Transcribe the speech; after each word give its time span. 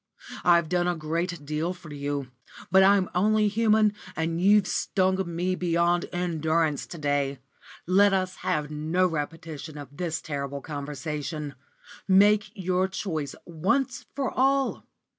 I've 0.43 0.67
done 0.67 0.87
a 0.87 0.95
great 0.95 1.45
deal 1.45 1.75
for 1.75 1.93
you, 1.93 2.31
but 2.71 2.81
I'm 2.81 3.07
only 3.13 3.47
human, 3.47 3.93
and 4.15 4.41
you've 4.41 4.65
stung 4.65 5.23
me 5.35 5.53
beyond 5.53 6.07
endurance 6.11 6.87
to 6.87 6.97
day. 6.97 7.37
Let 7.85 8.11
us 8.11 8.37
have 8.37 8.71
no 8.71 9.05
repetition 9.05 9.77
of 9.77 9.95
this 9.95 10.19
terrible 10.19 10.61
conversation. 10.61 11.53
Make 12.07 12.49
your 12.55 12.87
choice 12.87 13.35
once 13.45 14.07
for 14.15 14.31
all. 14.31 14.87